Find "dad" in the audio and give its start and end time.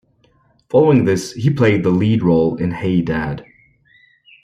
3.03-3.45